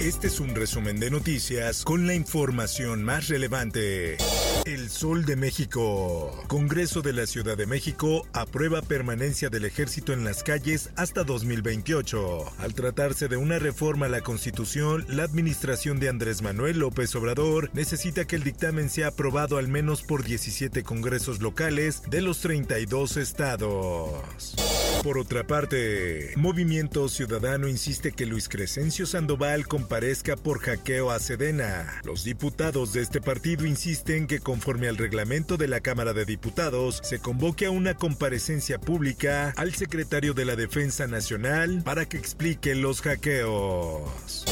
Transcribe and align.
Este 0.00 0.28
es 0.28 0.40
un 0.40 0.54
resumen 0.54 0.98
de 0.98 1.10
noticias 1.10 1.84
con 1.84 2.06
la 2.06 2.14
información 2.14 3.04
más 3.04 3.28
relevante. 3.28 4.16
El 4.64 4.88
Sol 4.88 5.26
de 5.26 5.36
México. 5.36 6.42
Congreso 6.48 7.02
de 7.02 7.12
la 7.12 7.26
Ciudad 7.26 7.54
de 7.58 7.66
México 7.66 8.26
aprueba 8.32 8.80
permanencia 8.80 9.50
del 9.50 9.66
ejército 9.66 10.14
en 10.14 10.24
las 10.24 10.42
calles 10.42 10.88
hasta 10.96 11.22
2028. 11.22 12.44
Al 12.60 12.72
tratarse 12.72 13.28
de 13.28 13.36
una 13.36 13.58
reforma 13.58 14.06
a 14.06 14.08
la 14.08 14.22
Constitución, 14.22 15.04
la 15.06 15.24
administración 15.24 16.00
de 16.00 16.08
Andrés 16.08 16.40
Manuel 16.40 16.78
López 16.78 17.14
Obrador 17.14 17.68
necesita 17.74 18.26
que 18.26 18.36
el 18.36 18.42
dictamen 18.42 18.88
sea 18.88 19.08
aprobado 19.08 19.58
al 19.58 19.68
menos 19.68 20.00
por 20.00 20.24
17 20.24 20.82
congresos 20.82 21.42
locales 21.42 22.04
de 22.08 22.22
los 22.22 22.40
32 22.40 23.18
estados. 23.18 24.54
Por 25.02 25.16
otra 25.16 25.46
parte, 25.46 26.34
Movimiento 26.36 27.08
Ciudadano 27.08 27.68
insiste 27.68 28.12
que 28.12 28.26
Luis 28.26 28.50
Crescencio 28.50 29.06
Sandoval 29.06 29.66
comparezca 29.90 30.36
por 30.36 30.60
hackeo 30.60 31.10
a 31.10 31.18
Sedena. 31.18 32.00
Los 32.04 32.22
diputados 32.22 32.92
de 32.92 33.02
este 33.02 33.20
partido 33.20 33.66
insisten 33.66 34.28
que 34.28 34.38
conforme 34.38 34.86
al 34.86 34.96
reglamento 34.96 35.56
de 35.56 35.66
la 35.66 35.80
Cámara 35.80 36.12
de 36.12 36.24
Diputados, 36.24 37.00
se 37.02 37.18
convoque 37.18 37.66
a 37.66 37.72
una 37.72 37.94
comparecencia 37.94 38.78
pública 38.78 39.52
al 39.56 39.74
secretario 39.74 40.32
de 40.32 40.44
la 40.44 40.54
Defensa 40.54 41.08
Nacional 41.08 41.82
para 41.84 42.08
que 42.08 42.18
explique 42.18 42.76
los 42.76 43.00
hackeos. 43.00 44.44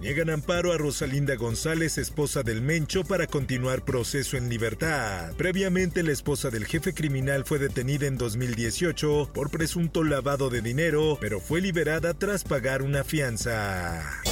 Niegan 0.00 0.30
amparo 0.30 0.72
a 0.72 0.78
Rosalinda 0.78 1.34
González, 1.36 1.98
esposa 1.98 2.42
del 2.42 2.62
Mencho, 2.62 3.04
para 3.04 3.26
continuar 3.26 3.84
proceso 3.84 4.38
en 4.38 4.48
libertad. 4.48 5.34
Previamente, 5.36 6.02
la 6.02 6.12
esposa 6.12 6.48
del 6.48 6.64
jefe 6.64 6.94
criminal 6.94 7.44
fue 7.44 7.58
detenida 7.58 8.06
en 8.06 8.16
2018 8.16 9.30
por 9.34 9.50
presunto 9.50 10.04
lavado 10.04 10.48
de 10.48 10.62
dinero, 10.62 11.18
pero 11.20 11.38
fue 11.38 11.60
liberada 11.60 12.14
tras 12.14 12.44
pagar 12.44 12.80
una 12.80 13.04
fianza. 13.04 14.22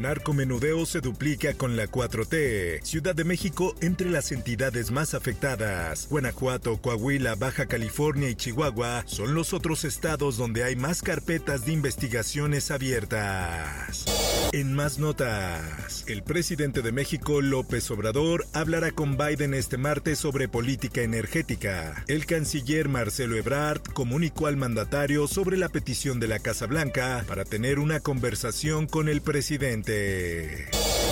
Narcomenudeo 0.00 0.86
se 0.86 1.02
duplica 1.02 1.52
con 1.52 1.76
la 1.76 1.86
4T. 1.86 2.80
Ciudad 2.82 3.14
de 3.14 3.24
México 3.24 3.74
entre 3.82 4.08
las 4.08 4.32
entidades 4.32 4.90
más 4.90 5.12
afectadas. 5.12 6.08
Guanajuato, 6.08 6.78
Coahuila, 6.78 7.34
Baja 7.34 7.66
California 7.66 8.30
y 8.30 8.34
Chihuahua 8.34 9.04
son 9.06 9.34
los 9.34 9.52
otros 9.52 9.84
estados 9.84 10.38
donde 10.38 10.64
hay 10.64 10.74
más 10.74 11.02
carpetas 11.02 11.66
de 11.66 11.72
investigaciones 11.72 12.70
abiertas. 12.70 14.06
En 14.52 14.72
más 14.72 14.98
notas, 14.98 16.04
el 16.06 16.22
presidente 16.22 16.80
de 16.80 16.92
México, 16.92 17.42
López 17.42 17.90
Obrador, 17.90 18.46
hablará 18.54 18.92
con 18.92 19.18
Biden 19.18 19.52
este 19.52 19.76
martes 19.76 20.18
sobre 20.18 20.48
política 20.48 21.02
energética. 21.02 22.04
El 22.08 22.24
canciller 22.24 22.88
Marcelo 22.88 23.36
Ebrard 23.36 23.82
comunicó 23.92 24.46
al 24.46 24.56
mandatario 24.56 25.28
sobre 25.28 25.58
la 25.58 25.68
petición 25.68 26.20
de 26.20 26.28
la 26.28 26.38
Casa 26.38 26.64
Blanca 26.66 27.22
para 27.28 27.44
tener 27.44 27.78
una 27.78 28.00
conversación 28.00 28.86
con 28.86 29.10
el 29.10 29.20
presidente. 29.20 29.89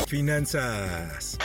Finanzas. 0.06 1.38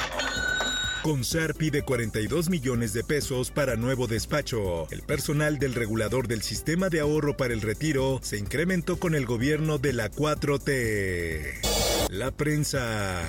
CONSAR 1.04 1.54
pide 1.54 1.82
42 1.82 2.50
millones 2.50 2.94
de 2.94 3.04
pesos 3.04 3.52
para 3.52 3.76
nuevo 3.76 4.08
despacho. 4.08 4.88
El 4.90 5.02
personal 5.02 5.60
del 5.60 5.76
regulador 5.76 6.30
del 6.30 6.42
sistema 6.42 6.88
de 6.88 7.02
ahorro 7.02 7.36
para 7.36 7.54
el 7.54 7.62
retiro 7.62 8.20
se 8.24 8.38
incrementó 8.38 8.98
con 8.98 9.14
el 9.14 9.26
gobierno 9.26 9.80
de 9.80 9.92
la 9.92 10.10
4T. 10.10 11.73
La 12.14 12.30
prensa. 12.30 13.24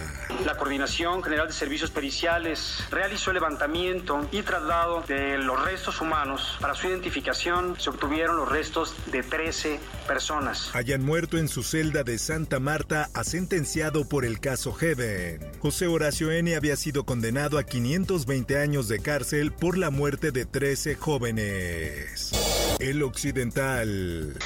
La 0.45 0.59
Coordinación 0.59 1.23
General 1.23 1.47
de 1.47 1.55
Servicios 1.55 1.91
Periciales 1.91 2.85
realizó 2.91 3.31
el 3.31 3.37
levantamiento 3.37 4.29
y 4.31 4.43
traslado 4.43 5.03
de 5.09 5.39
los 5.39 5.65
restos 5.65 6.03
humanos. 6.03 6.59
Para 6.61 6.75
su 6.75 6.89
identificación 6.89 7.81
se 7.81 7.89
obtuvieron 7.89 8.37
los 8.37 8.47
restos 8.47 8.95
de 9.11 9.23
13 9.23 9.81
personas. 10.07 10.69
Hayan 10.75 11.03
muerto 11.03 11.39
en 11.39 11.49
su 11.49 11.63
celda 11.63 12.03
de 12.05 12.19
Santa 12.19 12.61
Marta 12.61 13.09
a 13.15 13.25
sentenciado 13.25 14.07
por 14.07 14.27
el 14.27 14.39
caso 14.39 14.75
Heaven. 14.75 15.41
José 15.61 15.87
Horacio 15.87 16.31
N. 16.31 16.55
había 16.55 16.77
sido 16.77 17.07
condenado 17.07 17.57
a 17.57 17.65
520 17.65 18.59
años 18.59 18.89
de 18.89 18.99
cárcel 18.99 19.51
por 19.51 19.79
la 19.79 19.89
muerte 19.89 20.31
de 20.31 20.45
13 20.45 20.97
jóvenes. 20.97 22.33
El 22.81 23.03
Occidental. 23.03 24.37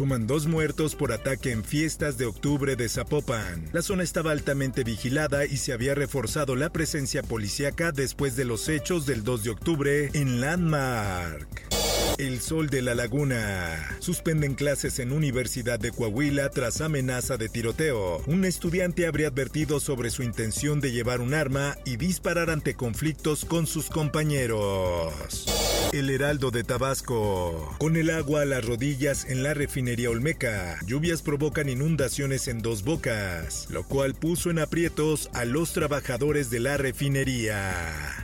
Suman 0.00 0.26
dos 0.26 0.46
muertos 0.46 0.94
por 0.94 1.12
ataque 1.12 1.52
en 1.52 1.62
fiestas 1.62 2.16
de 2.16 2.24
octubre 2.24 2.74
de 2.74 2.88
Zapopan. 2.88 3.68
La 3.74 3.82
zona 3.82 4.02
estaba 4.02 4.30
altamente 4.30 4.82
vigilada 4.82 5.44
y 5.44 5.58
se 5.58 5.74
había 5.74 5.94
reforzado 5.94 6.56
la 6.56 6.72
presencia 6.72 7.22
policíaca 7.22 7.92
después 7.92 8.34
de 8.34 8.46
los 8.46 8.70
hechos 8.70 9.04
del 9.04 9.24
2 9.24 9.44
de 9.44 9.50
octubre 9.50 10.10
en 10.14 10.40
Landmark. 10.40 11.79
El 12.20 12.42
Sol 12.42 12.68
de 12.68 12.82
la 12.82 12.94
Laguna. 12.94 13.96
Suspenden 14.00 14.54
clases 14.54 14.98
en 14.98 15.10
Universidad 15.10 15.80
de 15.80 15.90
Coahuila 15.90 16.50
tras 16.50 16.82
amenaza 16.82 17.38
de 17.38 17.48
tiroteo. 17.48 18.22
Un 18.26 18.44
estudiante 18.44 19.06
habría 19.06 19.28
advertido 19.28 19.80
sobre 19.80 20.10
su 20.10 20.22
intención 20.22 20.82
de 20.82 20.92
llevar 20.92 21.22
un 21.22 21.32
arma 21.32 21.78
y 21.86 21.96
disparar 21.96 22.50
ante 22.50 22.74
conflictos 22.74 23.46
con 23.46 23.66
sus 23.66 23.88
compañeros. 23.88 25.46
El 25.94 26.10
Heraldo 26.10 26.50
de 26.50 26.62
Tabasco. 26.62 27.74
Con 27.78 27.96
el 27.96 28.10
agua 28.10 28.42
a 28.42 28.44
las 28.44 28.66
rodillas 28.66 29.24
en 29.24 29.42
la 29.42 29.54
refinería 29.54 30.10
Olmeca, 30.10 30.78
lluvias 30.84 31.22
provocan 31.22 31.70
inundaciones 31.70 32.48
en 32.48 32.60
dos 32.60 32.84
bocas, 32.84 33.66
lo 33.70 33.82
cual 33.84 34.14
puso 34.14 34.50
en 34.50 34.58
aprietos 34.58 35.30
a 35.32 35.46
los 35.46 35.72
trabajadores 35.72 36.50
de 36.50 36.60
la 36.60 36.76
refinería. 36.76 38.22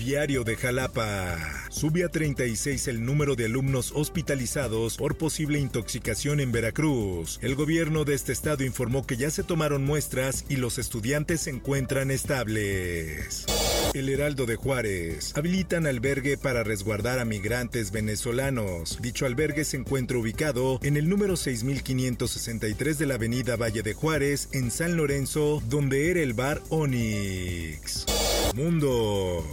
Diario 0.00 0.44
de 0.44 0.56
Jalapa. 0.56 1.36
Sube 1.68 2.04
a 2.04 2.08
36 2.08 2.88
el 2.88 3.04
número 3.04 3.36
de 3.36 3.44
alumnos 3.44 3.92
hospitalizados 3.94 4.96
por 4.96 5.18
posible 5.18 5.58
intoxicación 5.58 6.40
en 6.40 6.52
Veracruz. 6.52 7.38
El 7.42 7.54
gobierno 7.54 8.06
de 8.06 8.14
este 8.14 8.32
estado 8.32 8.64
informó 8.64 9.06
que 9.06 9.18
ya 9.18 9.30
se 9.30 9.42
tomaron 9.42 9.84
muestras 9.84 10.46
y 10.48 10.56
los 10.56 10.78
estudiantes 10.78 11.42
se 11.42 11.50
encuentran 11.50 12.10
estables. 12.10 13.44
El 13.92 14.08
Heraldo 14.08 14.46
de 14.46 14.56
Juárez. 14.56 15.36
Habilitan 15.36 15.86
albergue 15.86 16.38
para 16.38 16.64
resguardar 16.64 17.18
a 17.18 17.26
migrantes 17.26 17.90
venezolanos. 17.90 18.98
Dicho 19.02 19.26
albergue 19.26 19.66
se 19.66 19.76
encuentra 19.76 20.16
ubicado 20.16 20.80
en 20.82 20.96
el 20.96 21.10
número 21.10 21.36
6563 21.36 22.98
de 22.98 23.06
la 23.06 23.14
avenida 23.16 23.56
Valle 23.56 23.82
de 23.82 23.92
Juárez, 23.92 24.48
en 24.52 24.70
San 24.70 24.96
Lorenzo, 24.96 25.62
donde 25.68 26.10
era 26.10 26.20
el 26.20 26.32
bar 26.32 26.62
Onyx. 26.70 28.06
Mundo. 28.54 29.44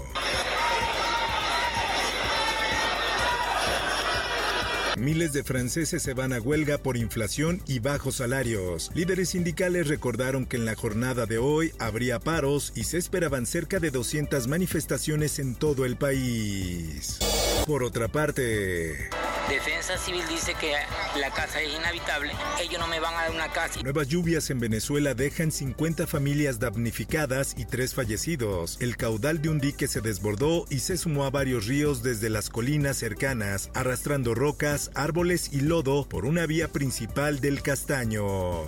Miles 4.97 5.31
de 5.31 5.44
franceses 5.44 6.02
se 6.02 6.13
van 6.16 6.34
a 6.34 6.41
huelga 6.41 6.80
por 6.80 6.97
inflación 6.97 7.62
y 7.68 7.78
bajos 7.80 8.16
salarios. 8.16 8.90
Líderes 8.96 9.30
sindicales 9.30 9.88
recordaron 9.88 10.47
que 10.47 10.57
en 10.57 10.66
la 10.66 10.75
jornada 10.75 11.28
de 11.28 11.38
hoy 11.38 11.72
habría 11.78 12.19
paros 12.19 12.74
y 12.75 12.86
se 12.86 12.97
esperaban 12.97 13.46
cerca 13.46 13.80
de 13.80 13.91
200 13.91 14.47
manifestaciones 14.47 15.38
en 15.38 15.53
todo 15.53 15.86
el 15.86 15.97
país. 15.97 17.19
Por 17.68 17.84
otra 17.84 18.07
parte, 18.07 19.09
Defensa 19.50 19.97
Civil 19.97 20.24
dice 20.28 20.53
que 20.56 20.74
la 21.19 21.31
casa 21.31 21.62
es 21.62 21.74
inhabitable, 21.74 22.33
ellos 22.62 22.80
no 22.80 22.88
me 22.88 23.00
van 23.00 23.13
a 23.13 23.24
dar 23.24 23.31
una 23.31 23.51
casa. 23.51 23.81
Nuevas 23.81 24.10
lluvias 24.10 24.50
en 24.50 24.60
Venezuela 24.60 25.13
dejan 25.13 25.54
50 25.54 26.06
familias 26.06 26.60
damnificadas 26.60 27.56
y 27.57 27.66
3 27.66 27.94
fallecidos. 27.94 28.77
El 28.81 28.98
caudal 28.98 29.42
de 29.42 29.50
un 29.50 29.60
dique 29.60 29.88
se 29.88 30.01
desbordó 30.01 30.66
y 30.69 30.80
se 30.80 30.98
sumó 30.98 31.24
a 31.24 31.30
varios 31.30 31.66
ríos 31.66 32.04
desde 32.04 32.30
las 32.30 32.50
colinas 32.50 32.98
cercanas, 32.98 33.69
arrastrando 33.74 34.36
rocas, 34.36 34.92
árboles 34.95 35.50
y 35.54 35.62
lodo 35.62 36.07
por 36.10 36.25
una 36.25 36.45
vía 36.45 36.68
principal 36.68 37.39
del 37.39 37.62
Castaño. 37.62 38.63